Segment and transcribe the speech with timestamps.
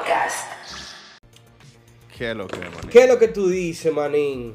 [0.00, 0.46] Podcast.
[2.16, 2.90] ¿Qué es lo que, manín?
[2.90, 4.54] ¿Qué es lo que tú dices, manín?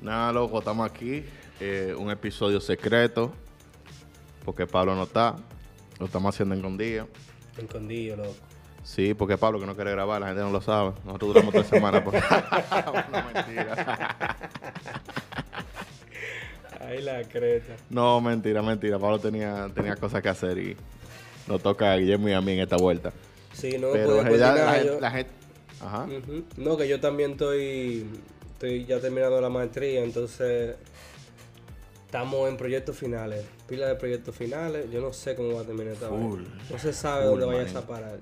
[0.00, 1.22] Nada, loco, estamos aquí.
[1.60, 3.32] eh, un episodio secreto.
[4.44, 5.36] Porque Pablo no está.
[5.98, 7.08] Lo estamos haciendo en escondido.
[7.58, 8.34] Escondido, loco.
[8.82, 10.92] Sí, porque Pablo que no quiere grabar, la gente no lo sabe.
[11.04, 12.02] Nosotros duramos tres semanas.
[12.02, 12.14] Por...
[12.14, 12.22] no,
[13.34, 14.26] mentira.
[16.80, 17.76] Ay, la creta.
[17.90, 18.98] No, mentira, mentira.
[18.98, 20.76] Pablo tenía, tenía cosas que hacer y
[21.46, 23.12] nos toca a Guillermo y a mí en esta vuelta.
[23.54, 25.30] Sí, no, Pero en pues, la, gente, yo- la gente-
[25.80, 26.06] Ajá.
[26.56, 28.06] No, que yo también estoy,
[28.52, 30.76] estoy ya terminando la maestría, entonces
[32.06, 34.90] estamos en proyectos finales, pila de proyectos finales.
[34.90, 36.08] Yo no sé cómo va a terminar esta.
[36.08, 36.42] Full.
[36.70, 38.18] No se sabe dónde vayas a parar.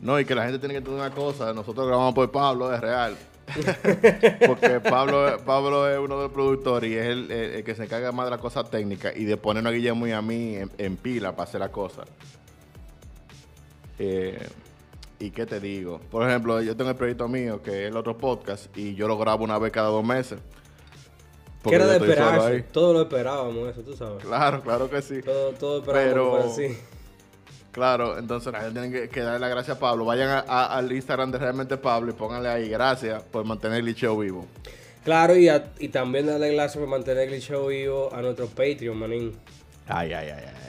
[0.00, 1.52] No, y que la gente tiene que entender una cosa.
[1.52, 3.16] Nosotros grabamos por Pablo, es real.
[4.46, 7.84] Porque Pablo, Pablo es uno de los productores y es el, el- el que se
[7.84, 10.70] encarga más de las cosas técnicas y de ponernos a Guillermo y a mí en,
[10.78, 12.06] en pila para hacer las cosas.
[13.98, 14.38] Eh,
[15.20, 16.00] ¿Y qué te digo?
[16.10, 19.18] Por ejemplo, yo tengo el proyecto mío, que es el otro podcast, y yo lo
[19.18, 20.38] grabo una vez cada dos meses.
[21.68, 22.62] Que era de esperarse.
[22.72, 24.24] Todo lo esperábamos, eso, tú sabes.
[24.24, 25.20] Claro, claro que sí.
[25.22, 26.78] Todo, todo esperábamos Pero- así.
[27.72, 30.04] Claro, entonces la gente tiene que, que darle las gracias a Pablo.
[30.04, 33.94] Vayan a- a- al Instagram de Realmente Pablo y pónganle ahí gracias por mantener el
[33.94, 34.46] show vivo.
[35.04, 38.96] Claro, y, a- y también darle gracias por mantener el show vivo a nuestro Patreon,
[38.96, 39.32] manín.
[39.86, 40.67] Ay, ay, ay, ay.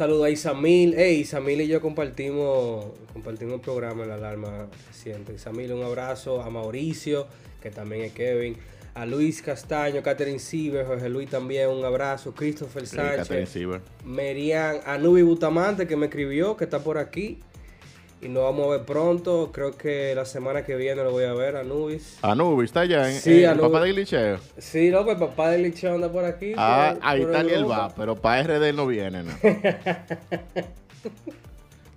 [0.00, 0.94] Saludo a Isamil.
[0.96, 5.34] Hey, Isamil y yo compartimos, compartimos el programa en la alarma reciente.
[5.34, 6.40] Isamil, un abrazo.
[6.40, 7.26] A Mauricio,
[7.60, 8.56] que también es Kevin.
[8.94, 12.32] A Luis Castaño, Catherine Sieber, Jorge Luis también, un abrazo.
[12.34, 13.54] Christopher Sánchez.
[14.06, 17.38] Merian, Anubi Butamante, que me escribió, que está por aquí.
[18.22, 19.50] Y nos vamos a ver pronto.
[19.52, 22.18] Creo que la semana que viene lo voy a ver, Anubis.
[22.20, 23.70] Anubis está allá en, Sí, en el Anubis.
[23.70, 24.38] papá de glitcheo.
[24.58, 26.52] Sí, loco, el papá de Licheo anda por aquí.
[26.56, 29.32] Ah, por- ahí por está él va, pero para RD él no viene, ¿no?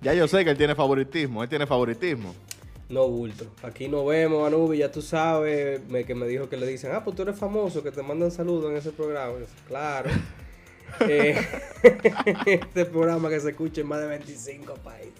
[0.02, 2.34] ya yo sé que él tiene favoritismo, él tiene favoritismo.
[2.88, 3.46] No bulto.
[3.62, 7.02] Aquí nos vemos, Anubi, ya tú sabes, me, que me dijo que le dicen, ah,
[7.02, 9.34] pues tú eres famoso, que te mandan saludos en ese programa.
[9.38, 10.10] Yo, claro.
[11.00, 11.34] Eh,
[12.46, 15.12] este programa que se escucha en más de 25 países.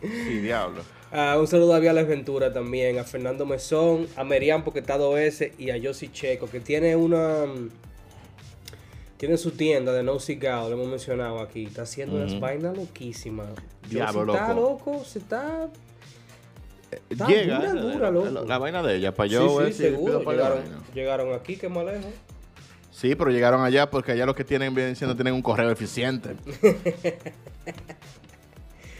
[0.00, 0.82] Sí, diablo.
[1.12, 5.14] Ah, un saludo a Viales Ventura también, a Fernando Mesón, a Merian porque está dos
[5.14, 7.46] veces y a Yossi Checo, que tiene una...
[7.46, 7.68] mm,
[9.16, 11.64] Tiene su tienda de No Cigar, lo hemos mencionado aquí.
[11.64, 13.48] Está haciendo unas vainas loquísimas.
[13.88, 14.90] Diablo, Yossi está loco.
[14.92, 15.68] loco, se está...
[17.08, 18.46] Está Llega dura, eh, dura, la, loco.
[18.46, 20.22] la vaina de ella, para yo sí, ver sí, si seguro.
[20.94, 22.06] Llegaron, aquí, que más lejos.
[22.90, 26.36] Sí, pero llegaron allá porque allá los que tienen vienen siendo tienen un correo eficiente.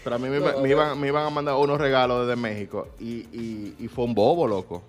[0.03, 3.27] pero a mí me, No, iban, me iban a mandar unos regalos desde México y,
[3.31, 4.83] y, y fue un bobo, loco.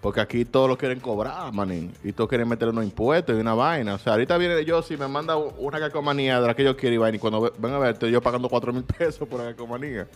[0.00, 1.90] Porque aquí todos lo quieren cobrar, manín.
[2.04, 3.94] Y todos quieren meter unos impuestos y una vaina.
[3.94, 6.94] O sea, ahorita viene yo, si me manda una calcomanía de la que yo quiero
[6.94, 9.38] y vaina, y cuando ve- ven a ver, estoy yo pagando 4 mil pesos por
[9.40, 10.06] la calcomanía.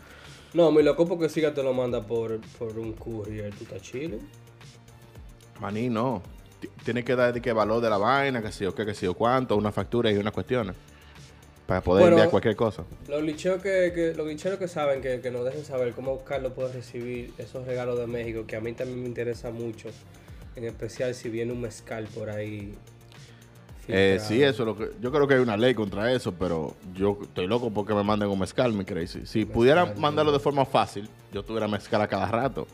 [0.53, 3.51] No, mi loco porque siga te lo manda por, por un courier.
[3.55, 4.19] ¿Tú estás chile?
[5.61, 6.23] Manín, no.
[6.61, 8.95] T- Tiene que dar de qué valor de la vaina, que sé yo qué, que
[8.95, 10.77] sé yo cuánto, unas facturas y unas cuestiones.
[11.69, 12.85] Para poder Bueno, enviar cualquier cosa.
[13.09, 16.55] Los licheros que, que, los licheros que saben, que, que nos dejen saber cómo Carlos
[16.55, 19.91] puede recibir esos regalos de México, que a mí también me interesa mucho.
[20.57, 22.73] En especial si viene un mezcal por ahí.
[23.87, 24.93] Eh, sí, eso es lo que.
[24.99, 28.31] Yo creo que hay una ley contra eso, pero yo estoy loco porque me manden
[28.31, 29.27] un mezcal, mi crazy.
[29.27, 32.67] Si pudiera Mezcal, mandarlo de forma fácil, yo tuviera mezcal a cada rato.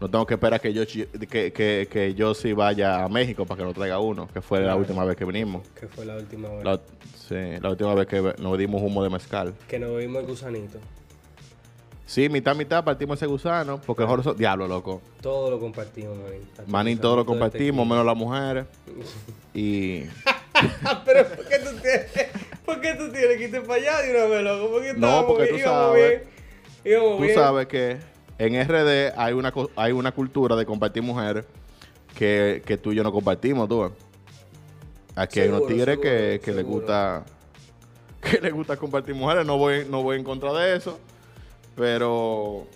[0.00, 3.58] No tengo que esperar que yo que, que, que yo sí vaya a México para
[3.58, 5.68] que nos traiga uno, que fue la última vez que vinimos.
[5.78, 6.64] Que fue la última vez.
[6.64, 6.80] La,
[7.28, 9.52] sí, la última vez que nos dimos humo de mezcal.
[9.68, 10.78] Que nos vimos el gusanito.
[12.06, 15.00] Sí, mitad, mitad partimos ese gusano, porque mejor son- Diablo, loco.
[15.20, 16.40] Todo lo compartimos, manín.
[16.66, 18.64] Manín, todo lo de compartimos, menos las mujeres.
[19.54, 20.00] Y.
[21.04, 22.06] Pero ¿por qué tú tienes,
[22.64, 24.70] ¿por qué tú tienes que irte para allá de una vez, loco?
[24.72, 26.22] Porque No, estábamos porque tú sabes.
[26.84, 27.96] bien, Tú sabes que
[28.40, 31.44] en RD hay una, hay una cultura de compartir mujeres
[32.16, 33.92] que, que tú y yo no compartimos, tú.
[35.14, 37.24] Aquí hay unos tigres que, seguro, que les gusta
[38.22, 39.44] que les gusta compartir mujeres.
[39.44, 40.98] No voy, no voy en contra de eso,
[41.76, 42.66] pero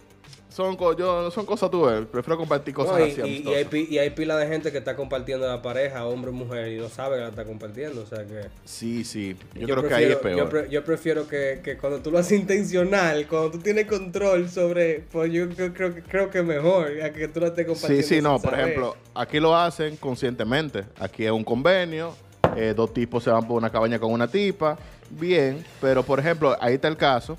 [0.55, 1.85] son, yo, son cosas, tú.
[2.13, 4.79] Prefiero compartir cosas No, y, así y- y hay, y hay pila de gente que
[4.79, 8.03] está compartiendo la pareja, hombre o mujer, y no sabe que la está compartiendo.
[8.03, 8.43] O sea que.
[8.65, 9.37] Sí, sí.
[9.55, 10.37] Yo, creo que ahí es prefiero- peor.
[10.39, 14.49] Yo, pre- yo prefiero que, que cuando tú lo haces intencional, cuando tú tienes control
[14.49, 15.01] sobre.
[15.11, 18.07] Pues yo creo, creo, que- creo que mejor a que tú la estés Sí, compartiendo.
[18.07, 18.35] sí, no.
[18.39, 18.61] sin Por saber.
[18.69, 20.85] ejemplo, aquí lo hacen conscientemente.
[20.99, 22.15] Aquí es un convenio.
[22.57, 24.79] eh, dos tipos se van por una cabaña con una tipa.
[25.11, 25.65] Bien.
[25.81, 27.37] Pero, por ejemplo, ahí está el caso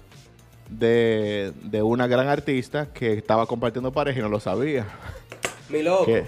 [0.69, 4.88] de, de una gran artista que estaba compartiendo pareja y no lo sabía.
[5.69, 6.25] Mi loco, ¿Qué?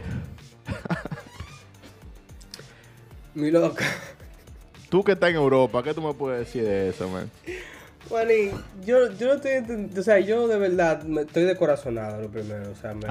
[3.36, 3.78] mi loco.
[4.90, 7.30] Tú que estás en Europa, ¿qué tú me puedes decir de eso, man?
[8.86, 12.72] Yo, yo no estoy o sea, yo de verdad me, estoy de corazonado lo primero,
[12.72, 13.06] o sea, me,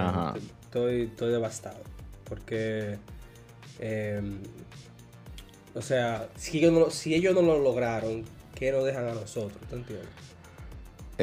[0.62, 1.80] estoy, estoy devastado,
[2.24, 2.96] porque,
[3.78, 4.22] eh,
[5.74, 8.24] o sea, si ellos, no, si ellos no lo lograron,
[8.54, 9.58] ¿qué nos dejan a nosotros?
[9.68, 10.08] ¿Tú entiendes?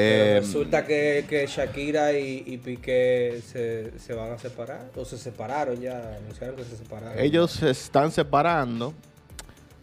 [0.02, 5.06] Pero Eh, resulta que, que Shakira y, y Piqué se, se van a separar, o
[5.06, 7.20] se separaron ya, anunciaron que se separaron.
[7.20, 8.94] ellos se están separando.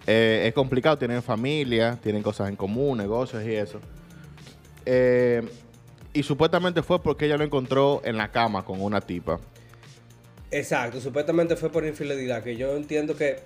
[0.06, 3.80] Eh, es complicado, tienen familia, tienen cosas en común, negocios y eso.
[4.84, 5.42] Eh,
[6.12, 9.38] y supuestamente fue porque ella lo encontró en la cama con una tipa.
[10.50, 13.38] Exacto, supuestamente fue por infidelidad, que yo entiendo que...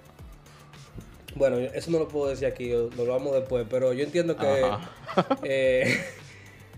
[1.35, 4.63] Bueno, eso no lo puedo decir aquí, lo vamos después, pero yo entiendo que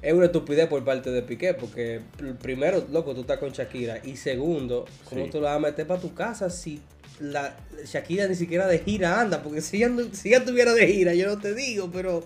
[0.06, 3.98] es una estupidez por parte de Piqué, porque pr- primero, loco, tú estás con Shakira,
[4.04, 5.30] y segundo, ¿cómo Sí.
[5.32, 6.80] tú la vas a meter para tu casa si
[7.18, 9.42] la Shakira ni siquiera de gira anda?
[9.42, 12.22] Porque si ella, si ella tuviera de gira, yo no te digo, pero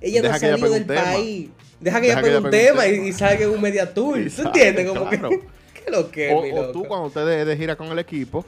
[0.00, 1.50] ella no ha salido del país.
[1.80, 4.18] Deja que Deja ella pegue un tema y, salga en un media tour.
[4.34, 4.88] ¿Tú entiendes?
[4.88, 5.28] Como claro.
[5.30, 5.40] que,
[5.84, 6.72] ¿qué lo que es, O, mi o loco?
[6.72, 8.44] tú cuando usted de, de gira con el equipo,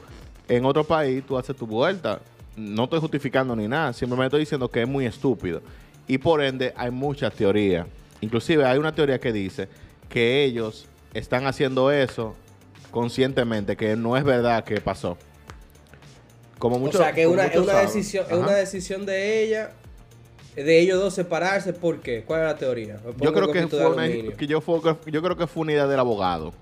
[0.49, 2.19] en otro país tú haces tu vuelta.
[2.57, 5.61] No estoy justificando ni nada, simplemente estoy diciendo que es muy estúpido.
[6.05, 7.87] Y por ende hay muchas teorías.
[8.21, 9.67] Inclusive hay una teoría que dice
[10.09, 12.35] que ellos están haciendo eso
[12.91, 15.17] conscientemente, que no es verdad que pasó.
[16.59, 17.87] Como O muchos sea, que una, es una saben.
[17.87, 19.71] decisión, es una decisión de ella,
[20.55, 22.23] de ellos dos separarse, ¿por qué?
[22.23, 22.99] ¿Cuál es la teoría?
[23.19, 25.99] Yo creo que fue una, que yo, fue, yo creo que fue una idea del
[25.99, 26.53] abogado,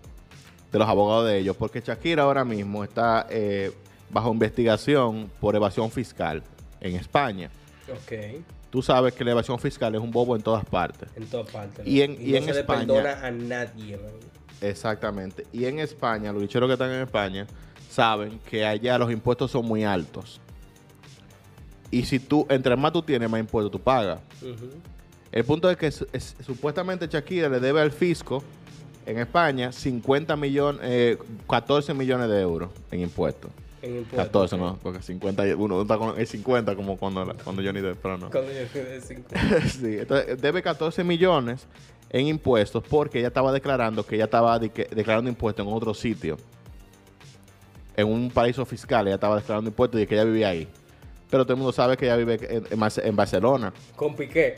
[0.71, 3.71] de los abogados de ellos, porque Shakira ahora mismo está eh,
[4.09, 6.43] bajo investigación por evasión fiscal
[6.79, 7.49] en España.
[7.91, 11.09] Ok, Tú sabes que la evasión fiscal es un bobo en todas partes.
[11.15, 11.85] en todas partes.
[11.87, 12.21] Y en- ¿no?
[12.21, 14.11] y no en se España- le perdona a nadie, man.
[14.61, 15.47] Exactamente.
[15.51, 17.47] Y en España, los bicheros que están en España
[17.89, 20.39] saben que allá los impuestos son muy altos.
[21.91, 24.19] Y si tú, entre más tú tienes, más impuestos tú pagas.
[25.31, 28.43] El punto es que su- es- supuestamente Shakira le debe al fisco
[29.05, 31.17] en España 50 millones, eh,
[31.49, 33.49] 14 millones de euros en impuestos.
[33.81, 34.25] En impuestos.
[34.25, 37.97] 14, no, porque 50, y- uno está con el 50 como cuando, cuando Johnny Depp,
[38.01, 38.29] pero no.
[38.29, 39.23] Cuando yo fui de cinco.
[39.69, 41.65] sí, entonces debe 14 millones
[42.09, 45.93] en impuestos porque ella estaba declarando que ella estaba de- que- declarando impuestos en otro
[45.93, 46.37] sitio.
[47.95, 50.67] En un paraíso fiscal, ella estaba declarando impuestos y que ella vivía ahí.
[51.29, 53.71] Pero todo el mundo sabe que ella vive en, en Barce- en Barcelona.
[53.95, 54.55] Con Piqué.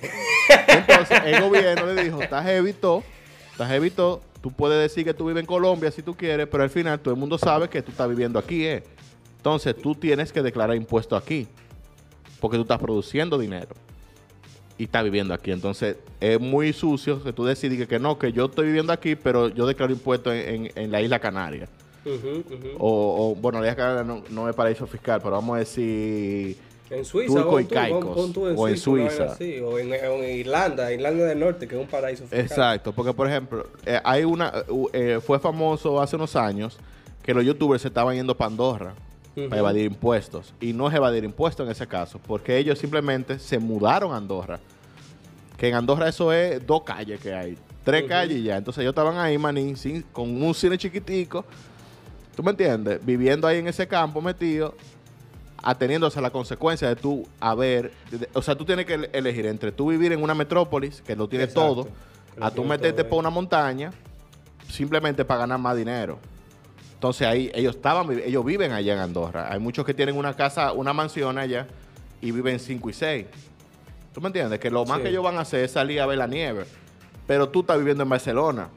[0.67, 3.03] Entonces el gobierno le dijo, estás evitó,
[3.51, 6.69] estás evitó, tú puedes decir que tú vives en Colombia si tú quieres, pero al
[6.69, 8.83] final todo el mundo sabe que tú estás viviendo aquí, ¿eh?
[9.41, 11.47] Entonces tú tienes que declarar impuestos aquí,
[12.39, 13.69] porque tú estás produciendo dinero
[14.77, 15.51] y estás viviendo aquí.
[15.51, 19.47] Entonces es muy sucio que tú decides que, no, que yo estoy viviendo aquí, pero
[19.49, 21.67] yo declaro impuestos en, en- en la isla Canaria.
[22.77, 26.57] O, o, bueno, la isla Canaria no, no es paraíso fiscal, pero vamos a decir...
[26.91, 29.23] En Suiza, Turco y tú, Caicos, pon tú o en Suiza.
[29.31, 32.39] así, o en, o en Irlanda, Irlanda del Norte, que es un paraíso fiscal.
[32.41, 36.77] Exacto, porque por ejemplo, eh, hay una, uh, eh, fue famoso hace unos años
[37.23, 38.49] que los youtubers se estaban yendo para
[39.35, 40.53] Para evadir impuestos.
[40.59, 44.59] Y no es evadir impuestos en ese caso, porque ellos simplemente se mudaron a Andorra.
[45.57, 48.57] Que en Andorra eso es dos calles que hay, tres calles y ya.
[48.57, 51.45] Entonces ellos estaban ahí, manín, sin- con un cine chiquitico,
[52.35, 52.99] ¿tú me entiendes?
[53.05, 54.75] Viviendo ahí en ese campo metido,
[55.63, 59.45] ateniéndose a la consecuencia de tú haber, de- o sea, tú tienes que ele- elegir
[59.45, 61.91] entre tú vivir en una metrópolis, que lo tiene Exacto, todo, que
[62.43, 63.91] a tú meterte por una montaña,
[64.67, 66.17] simplemente para ganar más dinero.
[67.01, 69.51] Entonces ahí ellos estaban, ellos viven allá en Andorra.
[69.51, 71.65] Hay muchos que tienen una casa, una mansión allá
[72.21, 73.25] y viven 5 y 6.
[74.13, 74.59] ¿Tú me entiendes?
[74.59, 75.03] Que lo más Sí.
[75.05, 76.63] que ellos van a hacer es salir a ver la nieve.
[77.25, 78.69] Pero tú estás viviendo en Barcelona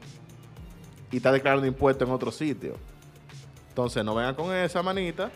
[1.11, 2.77] y estás declarando impuestos en otro sitio.
[3.69, 5.29] Entonces no vengan con esa manita.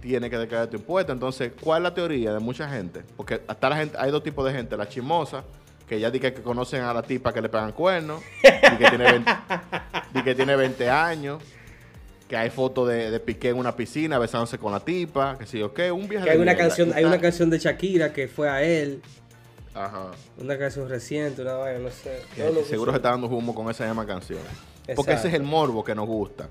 [0.00, 1.12] Tienes que declarar tu impuesto.
[1.12, 3.04] Entonces, ¿cuál es la teoría de mucha gente?
[3.16, 4.76] Porque hasta la gente, hay dos tipos de gente.
[4.76, 5.44] La chismosa,
[5.88, 9.04] que ya dice que conocen a la tipa que le pegan cuernos, y que tiene
[9.04, 9.30] 20,
[10.14, 11.40] di que tiene 20 años,
[12.28, 15.62] que hay fotos de, de Piqué en una piscina besándose con la tipa, que sí,
[15.62, 16.68] ok, un viaje Que hay de una mierda.
[16.68, 19.00] canción, hay una canción de Shakira que fue a él,
[19.74, 20.10] Ajá.
[20.38, 22.22] una canción reciente, una vaina, no sé.
[22.36, 24.40] Que No lo seguro se está dando humo con esa misma canción.
[24.94, 25.28] Porque ese Exacto.
[25.28, 26.48] es el morbo que nos gusta.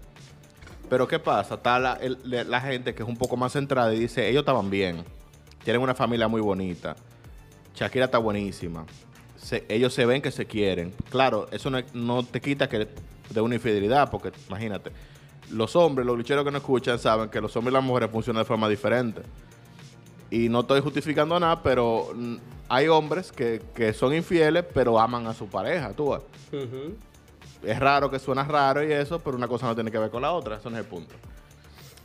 [0.90, 1.56] Pero ¿qué pasa?
[1.56, 2.18] Está la, el-
[2.50, 5.04] la gente que es un poco más centrada y dice, ellos estaban bien.
[5.64, 6.96] Tienen una familia muy bonita.
[7.76, 8.86] Shakira está buenísima.
[9.38, 10.94] Se- ellos se ven que se quieren.
[11.10, 12.88] Claro, eso no, no te quita que
[13.30, 14.92] de una infidelidad, porque imagínate,
[15.52, 18.42] los hombres, los lucheros que nos escuchan, saben que los hombres y las mujeres funcionan
[18.42, 19.22] de forma diferente.
[20.30, 22.36] Y no estoy justificando nada, pero mm,
[22.70, 26.22] hay hombres que, que son infieles, pero aman a su pareja, tú ves.
[27.64, 30.22] Es raro que suena raro y eso, pero una cosa no tiene que ver con
[30.22, 31.16] la otra, eso no es el punto.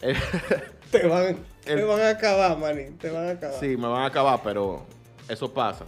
[0.90, 3.58] Te van, te van a acabar, maní, te van a acabar.
[3.58, 4.84] sí, me van a acabar, pero
[5.26, 5.86] eso pasa.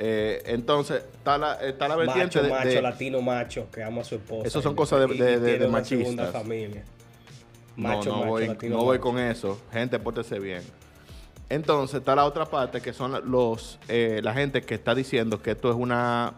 [0.00, 4.02] Eh, entonces, está la, está la vertiente Macho, de, macho, de- latino, macho, que ama
[4.02, 4.46] a su esposa.
[4.46, 6.32] Eso son cosas de- de- una segunda machistas.
[6.32, 6.84] familia.
[7.76, 9.60] No, Macho, no, macho, voy, latino, no voy con eso.
[9.72, 10.62] Gente, pórtese bien.
[11.48, 15.52] Entonces, está la otra parte que son los eh, la gente que está diciendo que
[15.52, 16.34] esto es una,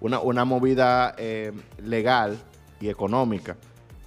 [0.00, 1.52] una, una movida eh,
[1.84, 2.36] legal
[2.80, 3.56] y económica.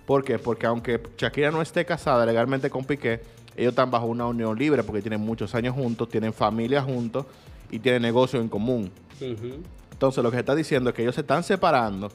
[0.05, 0.39] ¿Por qué?
[0.39, 3.21] Porque aunque Shakira no esté casada legalmente con Piqué,
[3.55, 7.25] ellos están bajo una unión libre porque tienen muchos años juntos, tienen familia juntos
[7.71, 8.91] y tienen negocios en común.
[9.91, 12.11] Entonces, lo que se está diciendo es que ellos se están separando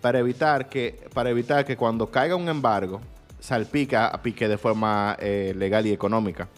[0.00, 3.00] para evitar que, para evitar que cuando caiga un embargo,
[3.40, 6.48] salpica a Piqué de forma eh, legal y económica.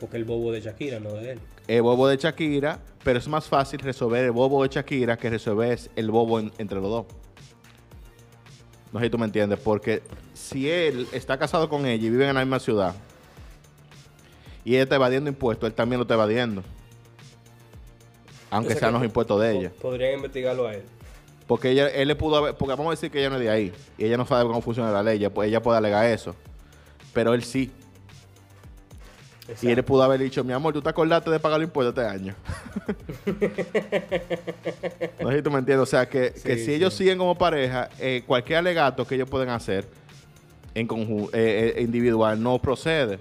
[0.00, 1.40] Porque el bobo de Shakira, no de él.
[1.66, 5.78] El bobo de Shakira, pero es más fácil resolver el bobo de Shakira que resolver
[5.96, 7.06] el bobo en- entre los dos.
[8.92, 10.02] No sé si tú me entiendes, porque
[10.34, 12.94] si él está casado con ella y viven en la misma ciudad
[14.64, 16.62] y ella está evadiendo impuestos, él también lo está evadiendo.
[18.54, 19.72] Aunque sean los impuestos de ella.
[19.82, 20.82] Podrían investigarlo a él.
[21.46, 23.50] Porque ella, él le pudo haber, porque vamos a decir que ella no es de
[23.50, 26.34] ahí y ella no sabe cómo funciona la ley, ella, pu- ella puede alegar eso.
[27.12, 27.70] Pero él sí.
[29.60, 31.94] Y él le pudo haber dicho, mi amor, ¿tú te acordaste de pagar los impuestos
[32.02, 32.34] este año?
[35.20, 35.82] no sé si tú me entiendes.
[35.82, 39.28] O sea, que, que Sí, si ellos siguen como pareja, eh, cualquier alegato que ellos
[39.28, 39.86] pueden hacer
[40.74, 43.18] en eh, eh, individual no procede.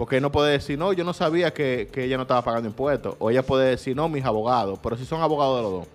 [0.00, 3.16] Porque no puede decir, no, yo no sabía que, que ella no estaba pagando impuestos.
[3.18, 4.78] O ella puede decir, no, mis abogados.
[4.82, 5.86] Pero si son abogados de los dos.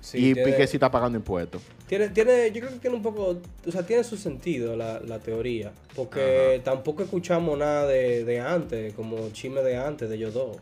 [0.00, 1.60] Sí, y tiene- Piqué sí está pagando impuestos.
[1.88, 5.18] Tiene, tiene, yo creo que tiene un poco, o sea, tiene su sentido la, la
[5.18, 10.58] teoría, porque tampoco escuchamos nada de, de antes, como chisme de antes de ellos dos.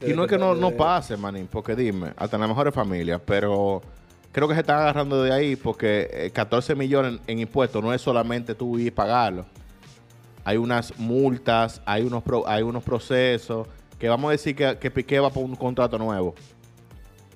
[0.00, 2.72] Y no es que no, no de- pase, manín, porque dime, hasta en las mejores
[2.72, 3.82] familias, pero
[4.32, 7.92] creo que se están agarrando de ahí porque eh, 14 millones en, en impuestos no
[7.92, 9.44] es solamente tú ir y pagarlo.
[10.46, 13.66] Hay unas multas, hay unos, pro- hay unos procesos,
[13.98, 16.36] que vamos a decir que, que Piqué va por un contrato nuevo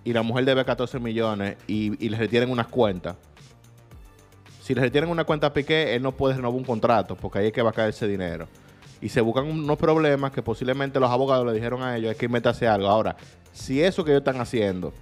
[0.05, 3.17] y la mujer debe 14 millones y, y le retienen unas cuentas.
[4.63, 7.47] Si le retienen una cuenta a Piqué, él no puede renovar un contrato porque ahí
[7.49, 8.47] es que va a caer ese dinero.
[9.01, 12.27] Y se buscan unos problemas que posiblemente los abogados le dijeron a ellos, hay que
[12.27, 12.87] inventarse algo.
[12.87, 13.17] Ahora,
[13.53, 14.93] si eso que ellos están haciendo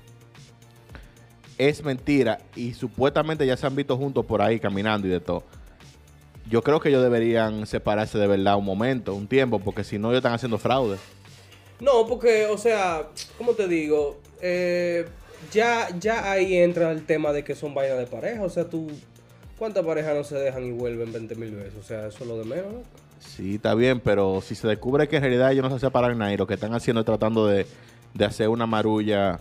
[1.58, 5.42] es mentira y supuestamente ya se han visto juntos por ahí caminando y de todo,
[6.49, 10.09] yo creo que ellos deberían separarse de verdad un momento, un tiempo, porque si no
[10.09, 10.97] ellos están haciendo fraude.
[11.81, 14.19] No, porque, o sea, ¿cómo te digo?
[14.40, 15.07] Eh,
[15.52, 18.88] ya, ya ahí entra el tema de que son vainas de pareja, o sea, tú,
[19.59, 21.75] ¿cuántas parejas no se dejan y vuelven 20 mil veces?
[21.78, 22.83] O sea, eso es lo de menos, ¿no?
[23.21, 26.33] Sí, está bien, pero si se descubre que en realidad ellos no se separan nada
[26.33, 27.67] y lo que están haciendo es tratando de,
[28.14, 29.40] de hacer una marulla,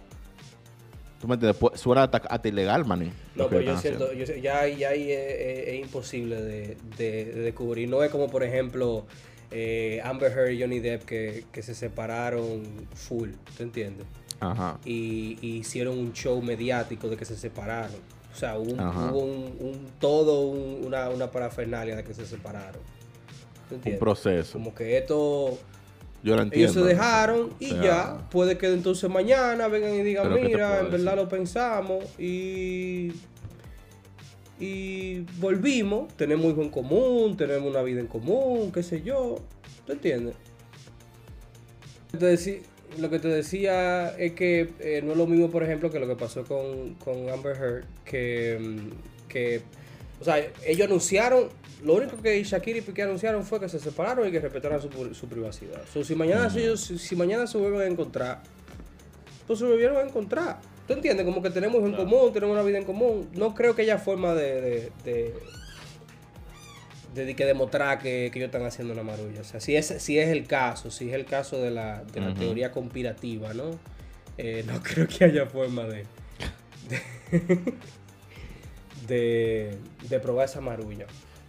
[1.19, 1.57] ¿tú me entiendes?
[1.59, 3.11] Pues, suena hasta, ilegal, maní.
[3.35, 4.25] No, pero yo siento, haciendo.
[4.25, 7.89] yo ya, ahí- ya ahí es, es- es imposible de, de- de descubrir.
[7.89, 9.05] No es como, por ejemplo,
[9.51, 12.63] eh, Amber Heard y Johnny Depp que, que se separaron
[12.95, 14.05] full, ¿te entiendes?
[14.39, 14.79] Ajá.
[14.85, 17.95] Y, y hicieron un show mediático de que se separaron.
[18.33, 22.25] O sea, hubo, un- hubo un, un- todo un- una, una parafernalia de que se
[22.25, 22.81] separaron.
[23.67, 23.99] ¿Te Un entiendes?
[23.99, 24.53] proceso.
[24.53, 25.57] Como que esto,
[26.27, 26.55] Yo entiendo.
[26.57, 30.35] ellos se dejaron y O sea, ya, puede que entonces mañana vengan y digan, Pero
[30.35, 31.15] ¿qué te mira, en verdad decir?
[31.15, 33.13] lo pensamos y,
[34.59, 39.35] y volvimos, tenemos hijos en común, tenemos una vida en común, qué sé yo,
[39.85, 40.35] ¿tú entiendes?
[42.11, 42.61] Entonces,
[42.97, 46.07] lo que te decía es que eh, no es lo mismo, por ejemplo, que lo
[46.07, 49.61] que pasó con, con Amber Heard, que, mm, que,
[50.19, 51.49] o sea, ellos anunciaron,
[51.83, 54.89] lo único que Shakira y Piqué anunciaron fue que se separaron y que respetaran su,
[55.13, 55.81] su privacidad.
[55.93, 58.41] So, si, mañana, si, si, mañana se vuelven a encontrar,
[59.45, 60.59] pues se volvieron a encontrar.
[60.87, 61.25] ¿Tú entiendes?
[61.25, 63.29] Como que tenemos en común, tenemos una vida en común.
[63.33, 65.33] No creo que haya forma de, de, de,
[67.13, 69.41] de- de que demostrar que, que ellos están haciendo una marulla.
[69.41, 72.21] O sea, si es, si es el caso, si es el caso de la, de
[72.21, 73.71] la teoría conspirativa, ¿no?
[74.37, 76.05] Eh, no creo que haya forma de,
[76.89, 77.73] de,
[79.07, 79.77] de,
[80.09, 81.05] de probar esa marulla.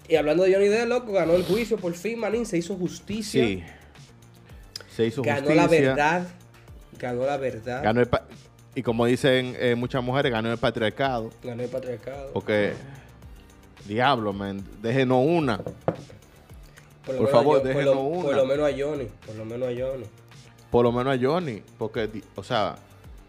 [0.08, 3.44] Y hablando de Johnny Depp, loco, ganó el juicio por fin, manín, se hizo justicia.
[3.44, 3.62] Sí.
[4.96, 5.62] Se hizo ganó justicia.
[5.62, 6.28] la verdad.
[6.98, 7.82] Ganó la verdad.
[7.82, 8.08] Ganó el
[8.78, 11.30] y como dicen eh, muchas mujeres, ganó el patriarcado.
[11.42, 12.30] Ganó el patriarcado.
[12.32, 12.74] Porque,
[13.86, 15.58] diablo, man, déjenos una.
[17.04, 18.22] Por, favor, por déjenos lo, una.
[18.22, 19.08] por lo menos a Johnny.
[19.26, 20.04] Por lo menos a Johnny.
[20.70, 21.62] Por lo menos a Johnny.
[21.76, 22.76] Porque, o sea,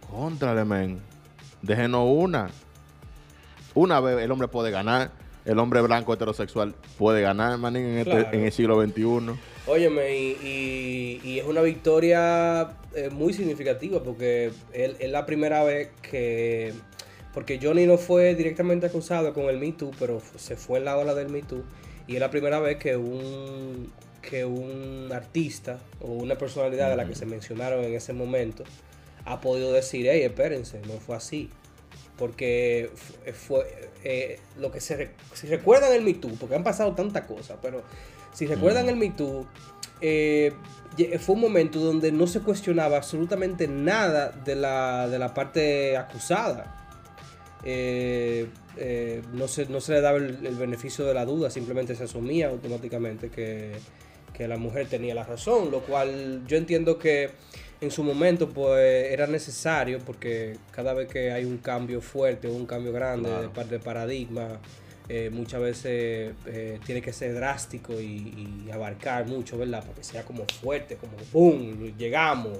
[0.08, 1.02] contrale, men.
[1.64, 2.52] Déjenos una.
[3.74, 5.10] Una vez el hombre puede ganar.
[5.50, 8.30] El hombre blanco heterosexual puede ganar, manín, en, este- Claro.
[8.34, 9.32] en el siglo XXI.
[9.68, 15.64] Óyeme, y, y- y es una victoria eh, muy significativa porque él- es la primera
[15.64, 16.74] vez que...
[17.34, 20.98] Porque Johnny no fue directamente acusado con el Me Too, pero se fue en la
[20.98, 21.64] ola del Me Too.
[22.08, 23.92] Y es la primera vez que un,
[24.22, 28.64] que un artista o una personalidad de la que se mencionaron en ese momento
[29.26, 31.50] ha podido decir, hey, espérense, no fue así.
[32.20, 32.92] Porque
[33.34, 37.58] fue, eh, lo que se, si recuerdan el Me Too, porque han pasado tantas cosas,
[37.62, 37.82] pero
[38.34, 38.90] si recuerdan mm.
[38.90, 39.48] el Me Too,
[40.02, 40.54] eh,
[41.20, 46.76] fue un momento donde no se cuestionaba absolutamente nada de la, de la parte acusada.
[47.64, 48.48] Eh,
[48.78, 52.48] eh, no, se, no se le daba el, beneficio de la duda, simplemente se asumía
[52.48, 53.74] automáticamente que,
[54.48, 57.32] la mujer tenía la razón, lo cual yo entiendo que
[57.82, 62.66] en su momento pues era necesario porque cada vez que hay un cambio fuerte un
[62.66, 64.60] cambio grande de parte de paradigma,
[65.12, 69.82] eh, muchas veces eh, tiene que ser drástico y, abarcar mucho, ¿verdad?
[69.82, 71.98] Para que sea como fuerte, como ¡pum!
[71.98, 72.60] Llegamos,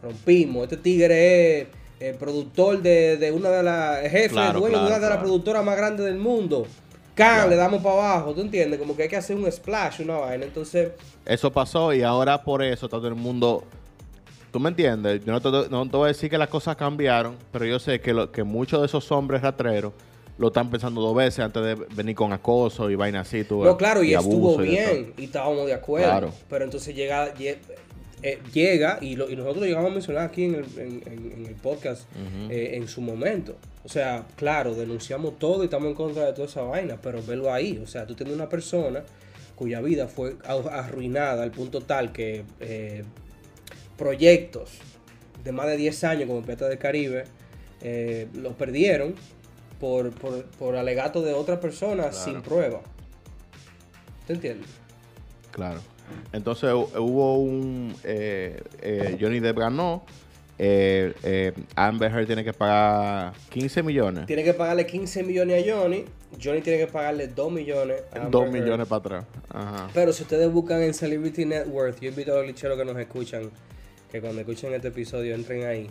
[0.00, 0.62] rompimos.
[0.62, 1.66] Este tigre es
[1.98, 6.06] el productor de, una de las jefes, dueño de una de las productoras más grandes
[6.06, 6.68] del mundo.
[7.14, 8.78] Can, le damos para abajo, ¿tú entiendes?
[8.78, 10.44] Como que hay que hacer un splash, una vaina.
[10.44, 10.92] Entonces.
[11.24, 13.64] Eso pasó y ahora por eso todo el mundo.
[14.50, 15.24] ¿Tú me entiendes?
[15.24, 18.00] Yo no te, no te voy a decir que las cosas cambiaron, pero yo sé
[18.00, 19.92] que, lo, que muchos de esos hombres ratreros
[20.38, 23.46] lo están pensando dos veces antes de venir con acoso y vaina así.
[23.50, 26.30] no, claro, y, estuvo bien y, estábamos de acuerdo.
[26.48, 27.32] Pero entonces llega,
[28.22, 32.04] eh, llega y, lo, y, nosotros llegamos a mencionar aquí en el, en, el podcast
[32.50, 33.56] eh, en su momento.
[33.84, 37.52] O sea, claro, denunciamos todo y estamos en contra de toda esa vaina, pero velo
[37.52, 37.80] ahí.
[37.82, 39.02] O sea, tú tienes una persona
[39.56, 43.02] cuya vida fue arruinada al punto tal que eh,
[43.98, 44.70] proyectos
[45.42, 47.24] de más de 10 años como Pirata del Caribe
[48.34, 49.16] los perdieron
[49.80, 52.80] por, por, alegato de otra persona sin prueba.
[54.28, 54.70] ¿Te entiendes?
[55.50, 55.80] Claro.
[56.32, 57.94] Entonces hubo un.
[58.04, 60.04] Eh, eh, Johnny Depp ganó.
[60.58, 64.26] Eh, Amber Heard tiene que pagar 15 millones.
[64.26, 66.04] Tiene que pagarle 15 millones a Johnny.
[66.42, 69.24] Johnny tiene que pagarle 2 millones a 2 millones para atrás.
[69.92, 72.96] Pero si ustedes buscan en Celebrity Net Worth, yo invito a los licheros que nos
[72.96, 73.50] escuchan,
[74.10, 75.88] que cuando escuchen este episodio entren ahí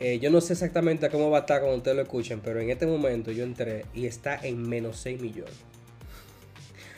[0.00, 2.70] eh, yo no sé exactamente cómo va a estar cuando ustedes lo escuchen, pero en
[2.70, 5.52] este momento yo entré y está en menos 6 millones.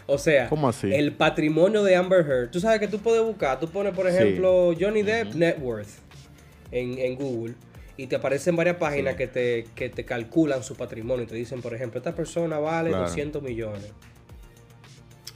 [0.07, 0.51] O sea,
[0.83, 2.51] el patrimonio de Amber Heard.
[2.51, 5.89] Tú sabes que tú puedes buscar, tú pones, por ejemplo, Johnny Depp Net Worth
[6.71, 7.55] en, Google
[7.97, 11.75] y te aparecen varias páginas que, te, te calculan su patrimonio y te dicen, por
[11.75, 13.93] ejemplo, esta persona vale 200 millones.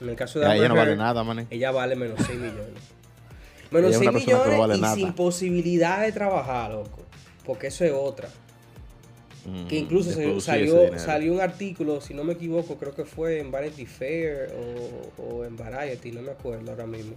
[0.01, 1.47] En el caso de Amber ella no vale nada, man.
[1.49, 2.81] Ella vale menos 6 millones.
[3.69, 7.07] Menos 6 millones y sin posibilidad de trabajar, loco
[7.47, 8.29] porque eso es otra.
[9.69, 13.85] Que incluso salió, salió un artículo, si no me equivoco, creo que fue en Vanity
[13.85, 14.53] Fair
[15.17, 17.15] o, en Variety, no me acuerdo ahora mismo,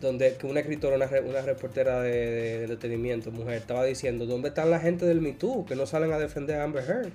[0.00, 4.78] donde que una escritora, una, una reportera de, entretenimiento, mujer, estaba diciendo, ¿dónde están la
[4.78, 7.12] gente del Me Too que no salen a defender a Amber Heard?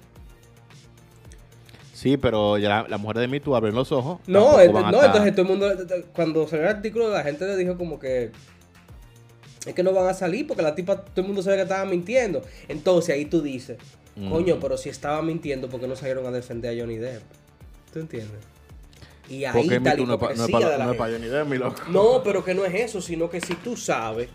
[1.93, 4.19] Sí, pero ya la, mujer de Me Too abren los ojos.
[4.27, 5.67] No, no entonces todo el mundo,
[6.13, 8.31] cuando salió el artículo, la gente le dijo como que
[9.65, 11.85] es que no van a salir porque la tipa, todo el mundo sabe que estaba
[11.85, 12.41] mintiendo.
[12.67, 13.77] Entonces ahí tú dices,
[14.29, 17.23] coño, pero si estaba mintiendo, ¿por qué no salieron a defender a Johnny Depp?
[17.93, 18.39] ¿Tú entiendes?
[19.29, 21.81] Y ahí está la hipocresía no, de la no Johnny Depp, mi loco.
[21.89, 24.29] No, pero que no es eso, sino que si tú sabes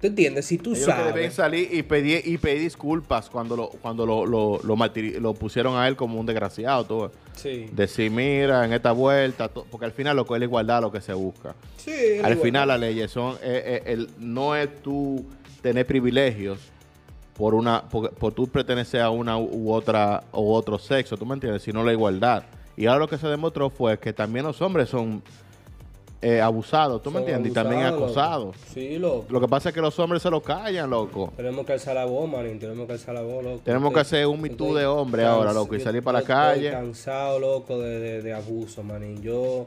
[0.00, 0.46] ¿Tú entiendes?
[0.46, 1.12] Si tú sabes.
[1.12, 5.76] Que deben salir y pedir, y pedir disculpas cuando lo, cuando lo, lo, lo, pusieron
[5.76, 6.84] a él como un desgraciado.
[6.86, 7.12] Todo.
[7.36, 7.68] Sí.
[7.72, 11.02] Decir, mira, en esta vuelta, porque al final lo que es la igualdad lo que
[11.02, 11.54] se busca.
[11.76, 15.26] Sí, al final las leyes son, eh, eh, el, no es tú
[15.60, 16.58] tener privilegios
[17.40, 21.32] por una por, por tú pertenecer a una u otra u otro sexo, ¿tú me
[21.32, 21.62] entiendes?
[21.62, 22.44] Sino la igualdad.
[22.76, 25.22] Y ahora lo que se demostró fue que también los hombres son
[26.20, 27.50] eh, abusado, ¿tú me entiendes?
[27.50, 28.52] y también acosado.
[28.74, 29.24] Sí, loco.
[29.30, 31.32] Lo que pasa es que los hombres se lo callan, loco.
[31.34, 32.58] Tenemos que alzar la voz, manín.
[32.58, 33.60] Tenemos que alzar la voz, loco.
[33.64, 36.66] Tenemos que hacer un mitú de hombre ahora, loco, y salir para la calle.
[36.68, 39.22] Estoy cansado, loco, de, de, abuso, manín.
[39.22, 39.66] Yo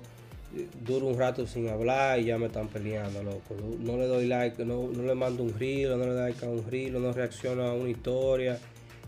[0.86, 3.56] duro un rato sin hablar y ya me están peleando, loco.
[3.80, 6.50] No le doy like, no, no le mando un reel, no le doy like a
[6.50, 8.60] un reel, no reacciono a una historia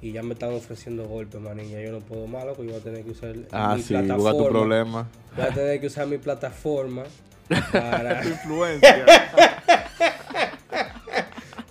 [0.01, 1.81] y ya me están ofreciendo golpes, manilla.
[1.81, 2.63] Yo no puedo más, loco.
[2.63, 4.31] Yo voy a tener que usar ah, mi sí, plataforma.
[4.31, 5.07] tu problema.
[5.35, 7.03] Voy a tener que usar mi plataforma
[7.71, 9.05] para, influencia.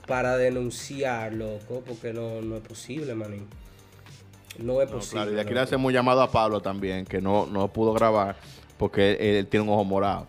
[0.07, 3.49] para denunciar, loco, porque no, no es posible, manín.
[4.59, 5.35] No es posible.
[5.35, 8.37] y aquí le hacemos un llamado a Pablo también, que no, no pudo grabar
[8.77, 10.27] porque él tiene un ojo morado.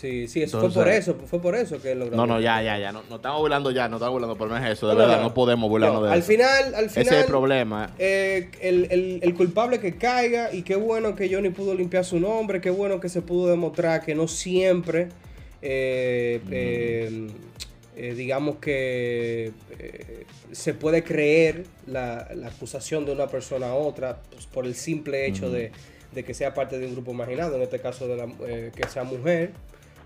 [0.00, 2.78] Sí, sí, eso fue por eso, fue por eso que lo No, no, ya, ya,
[2.78, 5.20] ya, no, no estamos burlando ya, no estamos burlando, pero no es eso, de verdad,
[5.20, 6.28] no, podemos burlarnos de al eso.
[6.28, 7.90] Final, al final, Ese es el problema.
[7.98, 12.18] Eh, el, el, el, culpable que caiga y qué bueno que Johnny pudo limpiar su
[12.18, 15.10] nombre, qué bueno que se pudo demostrar que no siempre,
[15.60, 19.52] eh, eh, digamos que
[20.50, 25.26] se puede creer la, la, acusación de una persona a otra pues, por el simple
[25.26, 25.72] hecho de,
[26.12, 28.26] de, que sea parte de un grupo marginado, en este caso de la,
[28.70, 29.52] que sea mujer.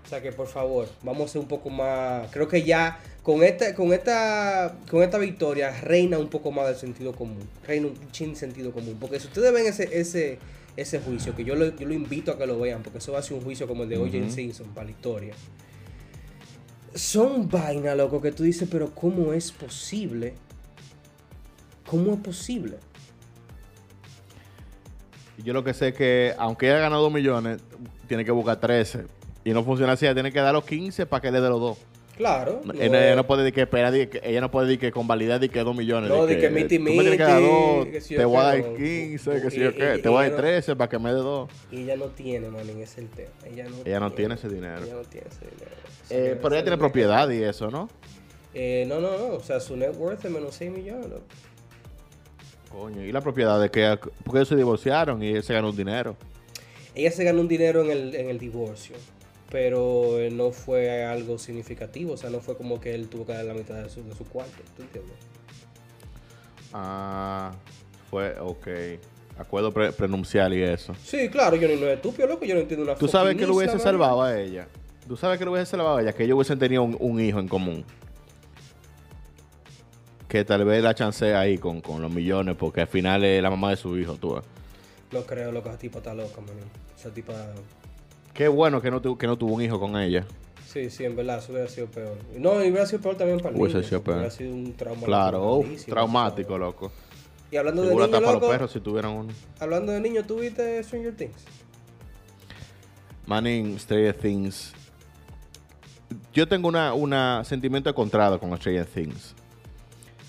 [0.05, 2.29] O sea que por favor, vamos a ser un poco más.
[2.31, 6.75] Creo que ya con esta, con esta, con esta victoria reina un poco más del
[6.75, 10.37] sentido común, reina un chin sentido común, porque si ustedes ven ese, ese,
[10.77, 13.19] ese juicio, que yo lo, yo lo invito a que lo vean, porque eso va
[13.19, 14.29] a ser un juicio como el de O.J.
[14.29, 15.33] Simpson para la historia.
[16.93, 20.35] Son vainas, loco, que tú dices, pero ¿cómo es posible?
[21.87, 22.77] ¿Cómo es posible?
[25.43, 27.59] Yo lo que sé es que, aunque ella ganado 2 millones,
[28.07, 29.05] tiene que buscar 13.
[29.43, 31.59] Y no funciona así, ella tiene que dar los 15 para que le dé los
[31.59, 31.77] dos.
[32.17, 32.61] Claro.
[32.63, 35.05] No, ella, ella no puede decir que espera, que, ella no puede decir que con
[35.05, 36.09] validez de que 2 millones.
[36.09, 38.63] No, de que miti que dar miti, 2, que si yo te voy a dar
[38.63, 38.75] qué, no.
[38.77, 41.09] 15, que si Y- yo qué, te voy a dar no- 13 para que me
[41.09, 41.49] dé 2.
[41.71, 43.29] Y ella no tiene, man, ese es el tema.
[43.45, 44.83] Ella no, Ella no tiene ese dinero.
[44.83, 45.75] Ella no tiene ese dinero.
[46.09, 47.89] Eh, pero ella tiene propiedad y eso, ¿no?
[48.53, 49.33] Eh, no, no, no.
[49.35, 51.09] O sea, su net worth es menos 6 millones.
[51.09, 51.23] loco.
[52.77, 55.77] Coño, y la propiedad de que, porque ellos se divorciaron y él se ganó un
[55.77, 56.17] dinero.
[56.93, 58.95] Ella se ganó un dinero en el, en el divorcio.
[59.49, 62.13] Pero no fue algo significativo.
[62.13, 64.13] O sea, no fue como que él tuvo que dar la mitad de su, de
[64.13, 64.61] su cuarto.
[64.75, 65.13] ¿Tú entiendes?
[66.73, 67.53] Ah,
[68.09, 68.67] fue, ok.
[69.37, 70.93] Acuerdo pre- prenuncial y eso.
[71.03, 71.55] Sí, claro.
[71.55, 72.43] Yo no, no es estúpido, loco.
[72.45, 74.67] Yo no entiendo una ¿Tú sabes que lo hubiese salvado a ella?
[75.07, 76.13] ¿Tú sabes que lo hubiese salvado a ella?
[76.13, 77.85] Que ellos hubiesen tenido un, un hijo en común.
[80.35, 83.49] Que tal vez la chancea ahí con, con los millones, porque al final es la
[83.49, 84.37] mamá de su hijo, tú.
[85.13, 85.69] No creo, loco.
[85.69, 86.57] Esa tipa está loca, man.
[86.93, 87.33] Esa tipa...
[88.33, 90.25] Qué bueno que no, tu- que no tuvo un hijo con ella.
[90.67, 91.37] Sí, sí, en verdad.
[91.37, 92.17] Eso hubiera sido peor.
[92.37, 94.17] No, y hubiera sido peor también para el niño, sido peor.
[94.17, 95.03] Hubiera sido un trauma.
[95.05, 96.59] Claro, grandísimo, traumático, ¿sabes?
[96.59, 96.91] loco.
[97.49, 99.33] Y hablando de Seguro niños, hasta para los perros si tuvieran uno.
[99.61, 101.45] hablando de niños, ¿tú viste Stranger Things?
[103.25, 104.73] Manning, Stranger Things.
[106.33, 109.33] Yo tengo una, una sentimiento encontrado con Stranger Things.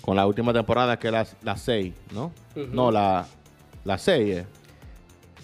[0.07, 2.31] Con la última temporada que es la 6, ¿no?
[2.71, 3.27] No, la
[3.97, 4.45] 6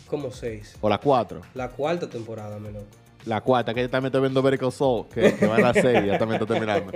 [0.08, 0.78] Como seis.
[0.80, 1.42] o la 4.
[1.54, 2.86] La cuarta temporada, mi loco.
[3.26, 5.84] La cuarta, que yo también estoy viendo Vertical Soul, que, que va en la 6,
[6.06, 6.94] ya también estoy terminando.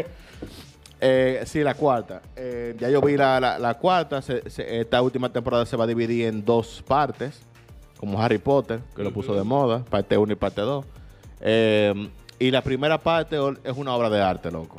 [1.02, 2.22] Eh, sí, la cuarta.
[2.38, 4.22] Eh, ya yo vi la, la- la cuarta.
[4.22, 7.42] se- se- esta última temporada se va a dividir en dos partes,
[7.98, 10.86] como Harry Potter, que lo puso de moda, parte 1 y parte 2.
[12.40, 14.78] y la primera parte es una obra de arte, loco.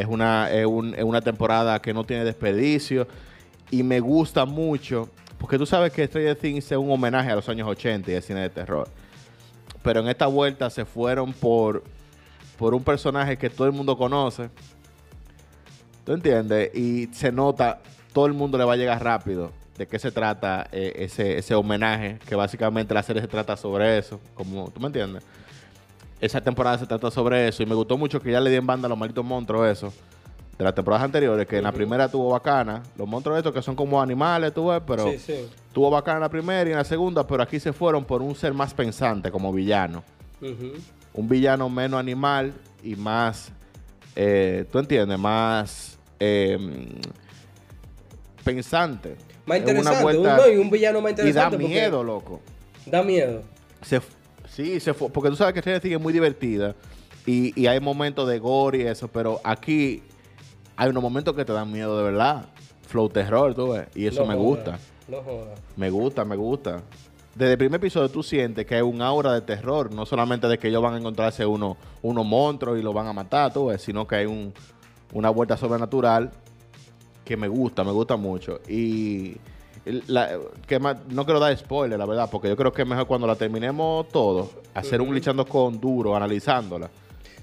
[0.00, 3.06] Es una, es, un- es una temporada que no tiene desperdicio
[3.70, 5.08] y me gusta mucho,
[5.38, 8.22] porque tú sabes que Stranger Things es un homenaje a los años 80 y el
[8.22, 8.88] cine de terror.
[9.82, 11.82] Pero en esta vuelta se fueron por,
[12.58, 14.50] por un personaje que todo el mundo conoce.
[16.04, 16.74] ¿Tú entiendes?
[16.74, 17.80] Y se nota,
[18.12, 21.54] todo el mundo le va a llegar rápido de qué se trata eh, ese, ese
[21.54, 24.20] homenaje, que básicamente la serie se trata sobre eso.
[24.34, 25.22] Como, ¿Tú me entiendes?
[26.20, 28.66] Esa temporada se trata sobre eso y me gustó mucho que ya le di en
[28.66, 29.92] banda a los malditos monstruos eso.
[30.58, 32.82] De las temporadas anteriores, que en la primera tuvo bacana.
[32.98, 35.48] Los monstruos estos que son como animales, tú ves, pero Sí, sí.
[35.72, 38.34] tuvo bacana en la primera y en la segunda, pero aquí se fueron por un
[38.34, 40.02] ser más pensante como villano.
[40.42, 40.72] Ujú.
[41.14, 42.52] Un villano menos animal
[42.82, 43.50] y más,
[44.14, 45.18] eh, ¿tú entiendes?
[45.18, 46.58] Más eh,
[48.44, 49.16] pensante.
[49.46, 50.02] Más Es una interesante.
[50.02, 51.58] vuelta- un, no, y un villano más y da interesante.
[51.58, 52.40] miedo, loco.
[52.86, 53.42] Da miedo.
[53.82, 54.00] Se
[54.50, 56.74] sí, se fue, porque tú sabes que Stranger Things es muy divertida
[57.26, 60.02] y, y hay momentos de gore y eso, pero aquí
[60.76, 62.46] hay unos momentos que te dan miedo de verdad.
[62.86, 64.78] Flow terror, tú ves, y eso No me joda, gusta.
[65.08, 65.54] No joda.
[65.76, 66.82] Me gusta, me gusta.
[67.34, 70.58] Desde el primer episodio tú sientes que hay un aura de terror, no solamente de
[70.58, 73.80] que ellos van a encontrarse uno, unos monstruos y los van a matar, tú ves,
[73.80, 74.52] sino que hay un,
[75.12, 76.30] una vuelta sobrenatural
[77.24, 78.60] que me gusta, me gusta mucho.
[78.68, 79.36] Y
[79.84, 83.06] la- que más- no quiero dar spoiler, la verdad, porque yo creo que es mejor
[83.06, 86.90] cuando la terminemos todo, hacer un glitchando con duro, analizándola.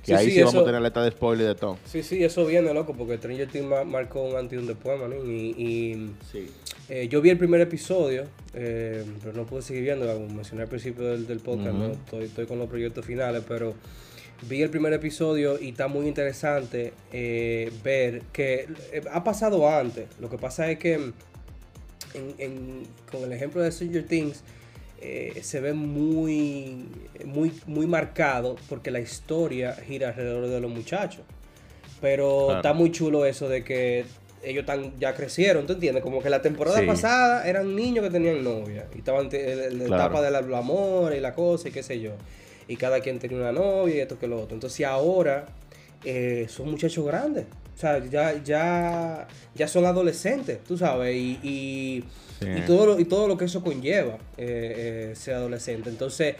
[0.02, 1.78] Que Sí, ahí sí, sí, vamos eso- a tener letra de spoiler y de todo.
[1.86, 4.98] Sí, sí, eso viene, loco, porque Stranger Things ma- marcó un antes y un después,
[5.00, 5.12] man.
[5.26, 6.48] Y, y, Sí.
[6.88, 8.24] eh, yo vi el primer episodio,
[8.54, 12.46] eh, pero no pude seguir viendo, como mencioné al principio del, del podcast, estoy, estoy
[12.46, 13.74] con los proyectos finales, pero
[14.48, 20.06] vi el primer episodio y está muy interesante eh, ver que eh, ha pasado antes.
[20.22, 21.12] Lo que pasa es que
[22.14, 24.44] en- en- con el ejemplo de Stranger Things,
[25.02, 26.86] eh, se ve muy,
[27.26, 31.22] muy, muy marcado porque la historia gira alrededor de los muchachos.
[32.02, 32.60] Pero Claro.
[32.60, 34.06] está muy chulo eso de que
[34.44, 36.04] ellos tan, ya crecieron, ¿tú entiendes?
[36.04, 36.86] Como que la temporada Sí.
[36.86, 40.04] pasada eran niños que tenían novia y estaban en la Claro.
[40.04, 42.12] etapa del amor y la cosa y qué sé yo.
[42.68, 44.54] Y cada quien tenía una novia y esto que lo otro.
[44.56, 45.48] Entonces ahora
[46.06, 47.46] eh, son muchachos grandes.
[47.78, 52.04] O sea, ya, ya, ya son adolescentes, tú sabes, y, y,
[52.40, 52.46] Sí.
[52.56, 55.90] y todo, lo, y todo lo que eso conlleva eh, eh, ser adolescente.
[55.90, 56.36] Entonces,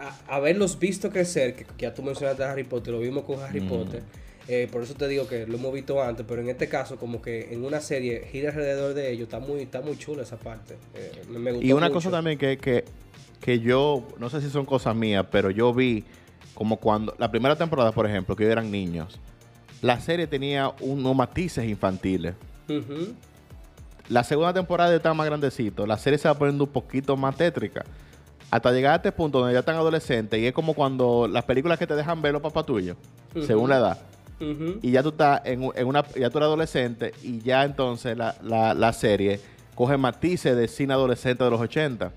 [0.00, 3.40] a- haberlos visto crecer, que, que ya tú mencionaste a Harry Potter, lo vimos con
[3.40, 3.68] Harry Mm.
[3.68, 4.02] Potter,
[4.48, 7.22] eh, por eso te digo que lo hemos visto antes, pero en este caso, como
[7.22, 10.74] que en una serie gira alrededor de ellos, está muy, está muy chula esa parte.
[10.94, 11.94] Eh, me, me gustó Y una mucho.
[11.94, 12.84] cosa también que, que,
[13.40, 16.02] que yo, no sé si son cosas mías, pero yo vi
[16.54, 19.18] como cuando, la primera temporada, por ejemplo, que ellos eran niños,
[19.82, 22.34] la serie tenía unos matices infantiles.
[24.08, 25.86] La segunda temporada está más grandecito.
[25.86, 27.84] La serie se va poniendo un poquito más tétrica.
[28.50, 30.40] Hasta llegar a este punto donde ya están adolescentes.
[30.40, 32.96] Y es como cuando las películas que te dejan ver los papás tuyos,
[33.46, 33.98] según la edad.
[34.82, 36.04] Y ya tú estás en, en una.
[36.18, 37.12] Ya tú eres adolescente.
[37.22, 39.38] Y ya entonces la, la- la serie
[39.76, 42.10] coge matices de cine adolescente de los 80.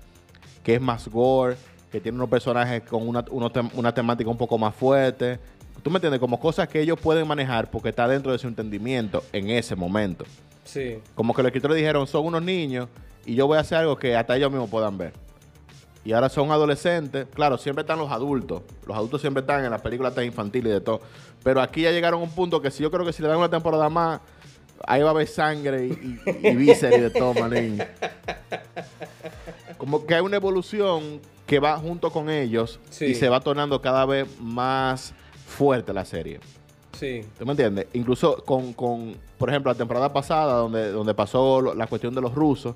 [0.64, 1.56] Que es más gore.
[1.92, 5.38] Que tiene unos personajes con una, unos tem- una temática un poco más fuerte.
[5.82, 6.20] ¿Tú me entiendes?
[6.20, 10.24] Como cosas que ellos pueden manejar porque está dentro de su entendimiento en ese momento.
[10.64, 10.98] Sí.
[11.14, 12.88] Como que los escritores dijeron, son unos niños
[13.26, 15.12] y yo voy a hacer algo que hasta ellos mismos puedan ver.
[16.06, 17.26] Y ahora son adolescentes.
[17.34, 18.62] Claro, siempre están los adultos.
[18.86, 21.00] Los adultos siempre están en las películas tan infantiles y de todo.
[21.42, 23.38] Pero aquí ya llegaron a un punto que si yo creo que si le dan
[23.38, 24.20] una temporada más,
[24.86, 27.82] ahí va a haber sangre y, y, y vísceras y de todo, manín.
[29.78, 33.06] Como que hay una evolución que va junto con ellos Sí.
[33.06, 35.12] y se va tornando cada vez más
[35.54, 36.40] fuerte la serie.
[36.92, 37.22] Sí.
[37.38, 37.86] ¿Tú me entiendes?
[37.94, 42.20] Incluso con, con, por ejemplo, la temporada pasada, donde, donde pasó lo- la cuestión de
[42.20, 42.74] los rusos,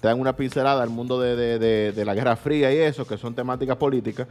[0.00, 3.06] te dan una pincelada al mundo de, de- de- de la Guerra Fría y eso,
[3.06, 4.26] que son temáticas políticas.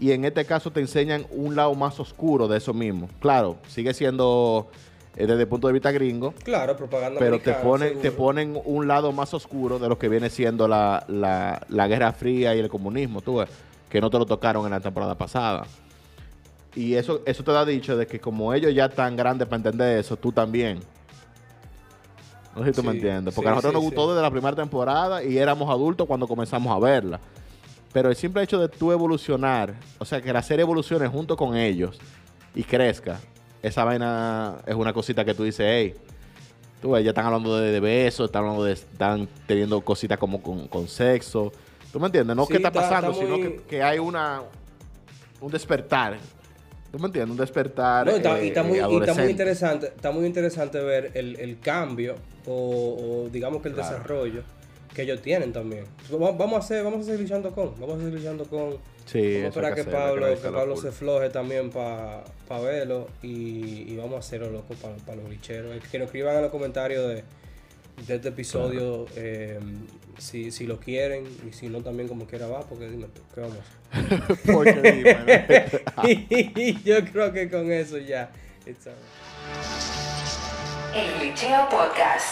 [0.00, 3.08] Y en este caso te enseñan un lado más oscuro de eso mismo.
[3.20, 4.68] Claro, sigue siendo
[5.16, 8.88] eh, desde el punto de vista gringo, Claro, propaganda pero te ponen, te ponen un
[8.88, 12.68] lado más oscuro de lo que viene siendo la, la- la Guerra Fría y el
[12.68, 13.50] comunismo, tú ves,
[13.90, 15.64] que no te lo tocaron en la temporada pasada.
[16.74, 19.98] Y eso, eso te da dicho de que como ellos ya están grandes para entender
[19.98, 20.80] eso, tú también.
[22.54, 23.34] No sé si tú me entiendes.
[23.34, 26.28] Porque sí, a nosotros sí, nos gustó desde la primera temporada y éramos adultos cuando
[26.28, 27.20] comenzamos a verla.
[27.92, 31.56] Pero el simple hecho de tú evolucionar, o sea, que la serie evolucione junto con
[31.56, 31.98] ellos
[32.54, 33.18] y crezca,
[33.62, 35.94] esa vaina es una cosita que tú dices, hey,
[36.80, 40.40] tú ves, ya están hablando de, de besos, están hablando de, están teniendo cositas como
[40.40, 41.52] con, con sexo.
[41.92, 42.36] ¿Tú me entiendes?
[42.36, 44.42] No qué está pasando, está sino que, que hay una
[45.40, 46.18] un despertar.
[46.90, 47.30] ¿Tú me entiendes?
[47.30, 48.06] Un despertar.
[48.06, 51.12] No, y está, y eh, está muy, y está muy interesante, está muy interesante ver
[51.14, 53.92] el, el cambio o, o digamos que el Claro.
[53.92, 54.42] desarrollo
[54.94, 55.84] que ellos tienen también.
[56.12, 58.76] Va- Vamos a hacer, vamos a seguir luchando con, vamos a seguir luchando con.
[59.06, 62.24] Sí, vamos a esperar que, Pablo, que Pablo se floje también para
[62.62, 64.74] verlo y, y vamos a hacerlo loco
[65.06, 65.72] para los bicheros.
[65.90, 67.22] Que nos escriban en los comentarios de,
[68.06, 69.60] de este episodio eh,
[70.20, 73.40] si, si lo quieren y si no también como quiera va, porque dime tú, ¿qué
[73.40, 74.36] vamos a hacer?
[74.54, 76.08] Porque dime, ¿no?
[76.08, 78.30] y yo creo que con eso ya.
[78.66, 78.86] it's.
[80.94, 82.26] El Glitcheo Podcast.